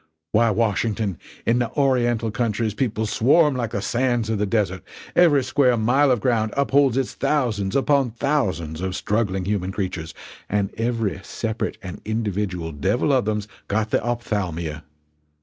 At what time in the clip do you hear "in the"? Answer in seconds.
1.45-1.69